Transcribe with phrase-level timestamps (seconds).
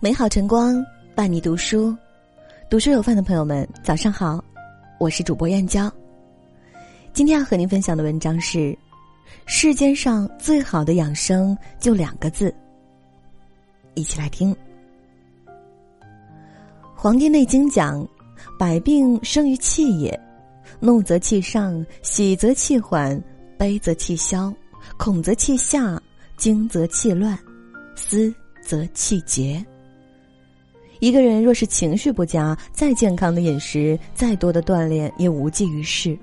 [0.00, 0.80] 美好晨光
[1.12, 1.92] 伴你读书，
[2.70, 4.42] 读书有饭的朋友们，早上好，
[5.00, 5.92] 我是主播燕娇。
[7.12, 8.78] 今天要和您分享的文章是：
[9.44, 12.54] 世间上最好的养生就两个字。
[13.94, 14.54] 一起来听。
[16.94, 18.06] 《黄帝内经》讲：
[18.56, 20.20] 百病生于气也，
[20.78, 23.20] 怒则气上，喜则气缓，
[23.58, 24.54] 悲则气消，
[24.96, 26.00] 恐则气下，
[26.36, 27.36] 惊则气乱，
[27.96, 29.60] 思则气结。
[31.00, 36.18] 一个人若是情绪不佳，再健康的饮食、再多的锻炼也无济于事。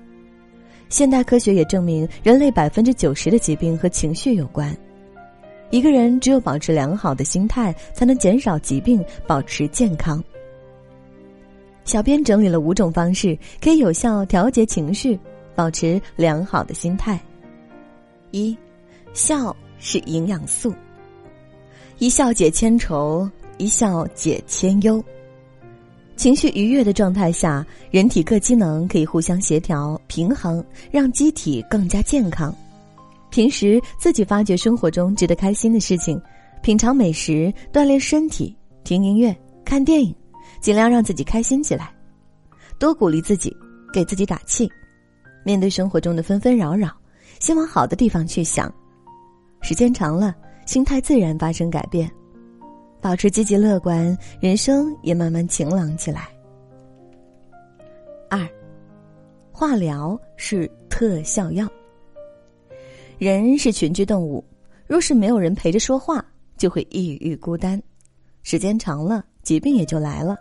[0.88, 4.76] 现代科学也证明，人类百分之九十的疾病和情绪有关。
[5.70, 10.22] 一个人只有保持良好的心态，才能减少疾病，保持健康。
[11.84, 15.18] 小编整理了五种方式，可以有效调节情绪，
[15.54, 17.18] 保持良好的心态。
[18.30, 18.56] 一，
[19.12, 20.72] 笑是营养素，
[21.98, 23.28] 一笑解千愁。
[23.58, 25.02] 一笑解千忧，
[26.16, 32.54] 情绪愉悦的状态下，人体各机能可以互相协调平衡，让机体更加健康。
[33.30, 36.20] 平时自己发掘生活中值得开心的事情，
[36.62, 40.14] 品尝美食，锻炼身体，听音乐，看电影，
[40.60, 41.90] 尽量让自己开心起来。
[42.78, 43.54] 多鼓励自己，
[43.92, 44.70] 给自己打气。
[45.44, 46.90] 面对生活中的纷纷扰扰，
[47.40, 48.72] 先往好的地方去想。
[49.62, 50.34] 时间长了，
[50.66, 52.10] 心态自然发生改变。
[53.00, 56.28] 保持积极乐观，人生也慢慢晴朗起来。
[58.28, 58.40] 二，
[59.52, 61.68] 化疗是特效药。
[63.18, 64.44] 人是群居动物，
[64.86, 66.24] 若是没有人陪着说话，
[66.56, 67.80] 就会抑郁孤单，
[68.42, 70.36] 时间长了，疾病也就来了。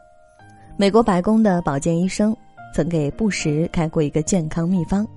[0.77, 2.35] 美国白宫的保健医生
[2.73, 5.07] 曾给布什开过一个健康秘方：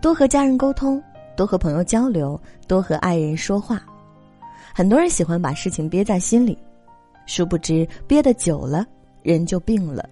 [0.00, 1.02] 多和家人沟通，
[1.36, 3.84] 多和朋友交流，多和爱人说话。
[4.76, 6.54] 很多人喜欢把事情憋在心里。
[7.24, 8.84] 殊不知，憋得久了，
[9.22, 10.06] 人就病了。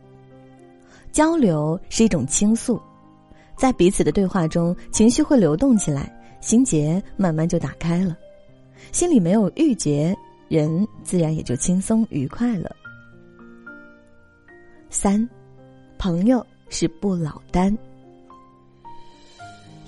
[1.12, 2.80] 交流是一种倾诉，
[3.58, 8.16] 在彼此的对话中，情绪会流动起来，心结慢慢就打开了。
[8.90, 10.16] 心里没有郁结，
[10.48, 12.74] 人自然也就轻松愉快了。
[14.88, 15.28] 三，
[15.98, 17.76] 朋友是不老丹。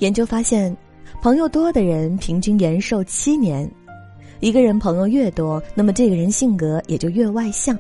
[0.01, 0.77] 研究发现，
[1.23, 3.67] 朋友多的人平均延寿七年。
[4.41, 7.79] 一个人朋友越多，那么这个人性格也就越外向。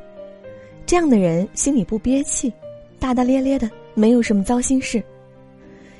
[0.87, 2.53] 这样的人心里不憋气，
[2.99, 5.03] 大大咧咧的，没有什么糟心事。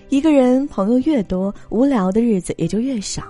[0.09, 3.25] 一个人朋友越多，无聊的日子也就越少。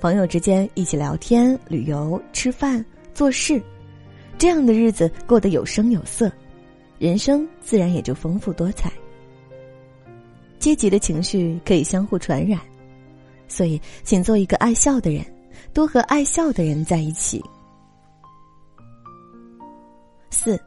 [0.00, 3.60] 朋友之间一起聊天、旅游、吃饭、做事，
[4.36, 6.30] 这样的日子过得有声有色，
[6.98, 8.92] 人生自然也就丰富多彩。
[10.58, 12.60] 积极的情绪可以相互传染，
[13.48, 15.24] 所以请做一个爱笑的人。
[15.74, 17.42] 多和爱笑的人在一起。
[20.30, 20.58] 四，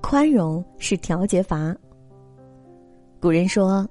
[0.00, 1.74] 宽容是调节阀。
[3.20, 3.88] 古人说：“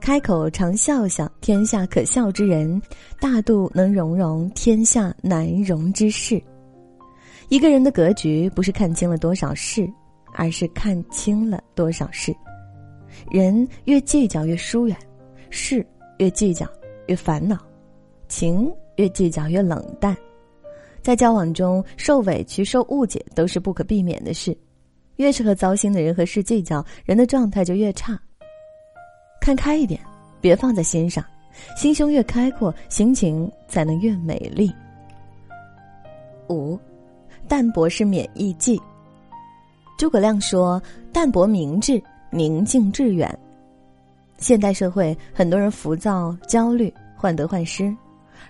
[0.00, 2.80] 开口常笑笑，天下可笑之人；
[3.20, 6.42] 大度能容容，天下难容之事。”
[7.48, 9.88] 一个人的格局不是看清了多少事，
[10.34, 12.34] 而是看清了多少事。
[13.30, 14.96] 人越计较越疏远，
[15.50, 15.86] 事
[16.18, 16.66] 越计较
[17.06, 17.56] 越烦恼，
[18.28, 18.68] 情。
[18.98, 20.14] 越计较越冷淡，
[21.00, 24.56] 在交往中受委屈、受误解都是不可避免的事。
[25.16, 28.20] 越是和糟心的人和事计较，人的状态就越差。
[29.40, 30.00] 看开一点，
[30.40, 31.24] 别放在心上，
[31.76, 34.72] 心胸越开阔，心情才能越美丽。
[36.48, 36.78] 五，
[37.48, 38.80] 淡泊是免疫剂。
[39.96, 40.80] 诸葛亮说
[41.12, 43.36] ：“淡泊明志，宁静致远。”
[44.38, 47.92] 现代社会，很多人浮躁、焦虑、患得患失。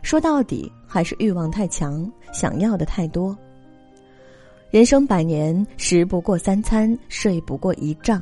[0.02, 3.36] 说到底，还是欲望太强，想要的太多。
[4.70, 8.20] 人生百年，食不过三餐，睡不过一觉，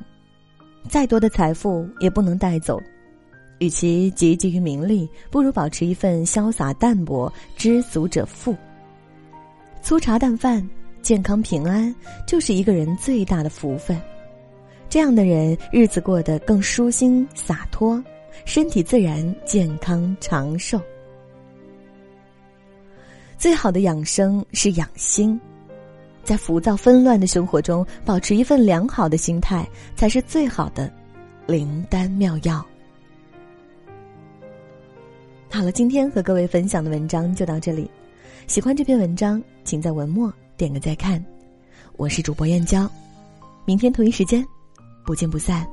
[0.89, 2.81] 再多的财富也不能带走。
[3.59, 7.33] 与其汲汲于名利，不如保持一份潇洒淡泊。
[7.57, 8.55] 知足者富。
[9.81, 10.69] 粗茶淡饭，
[11.03, 11.95] 健康平安，
[12.27, 13.99] 就是一个人最大的福分。
[14.89, 18.03] 这样的人，日子过得更舒心洒脱，
[18.45, 20.81] 身体自然健康长寿。
[23.39, 25.39] 最好的养生是养心，
[26.25, 30.93] 在浮躁纷乱的生活中，保持一份良好的心态，才是最好的
[31.47, 32.65] 灵丹妙药。
[35.51, 37.91] 好了，今天和各位分享的文章就到这里。
[38.47, 41.25] 喜欢这篇文章，请在文末点个再看。
[41.97, 42.91] 我是主播燕娇，
[43.65, 44.45] 明天同一时间，
[45.05, 45.67] 不见不散。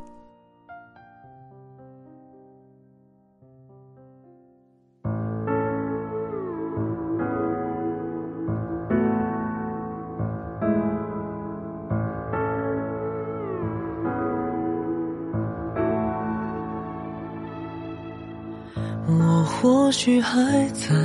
[19.05, 20.39] 我或许还
[20.69, 20.95] 在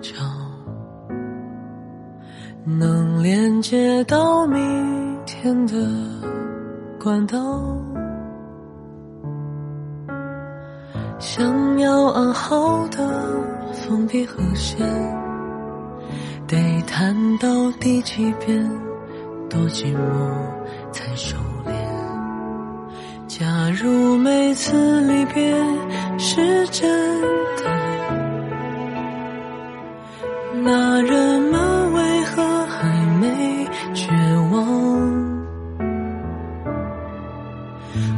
[0.00, 0.12] 找
[2.64, 5.74] 能连接到明天的
[7.02, 7.36] 管道，
[11.18, 12.98] 想要安好的
[13.72, 14.86] 封闭和弦，
[16.46, 16.56] 得
[16.86, 17.48] 弹到
[17.80, 18.70] 第几遍，
[19.48, 20.59] 多寂寞。
[23.40, 23.46] 假
[23.82, 25.50] 如每次离别
[26.18, 26.86] 是真
[27.56, 27.64] 的。
[30.62, 32.86] 那人们为何还
[33.18, 34.10] 没绝
[34.50, 34.60] 望？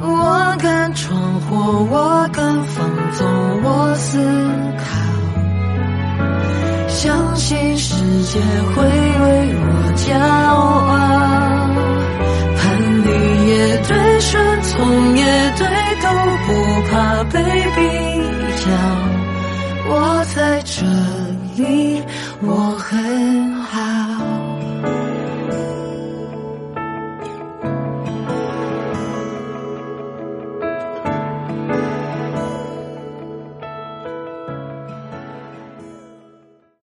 [0.01, 3.25] 我敢闯祸，我敢放纵，
[3.63, 4.19] 我思
[4.77, 4.83] 考，
[6.89, 7.95] 相信世
[8.25, 8.41] 界
[8.75, 10.92] 会为我骄傲。
[16.73, 17.39] 不怕被
[17.77, 17.81] 比
[18.65, 18.71] 较。
[19.91, 20.83] 我在这
[21.63, 22.03] 里，
[22.41, 22.82] 我。